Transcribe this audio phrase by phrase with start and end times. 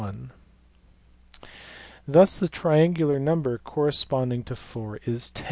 [2.07, 5.39] Thus the triangular number corre sponding to 4 is 10.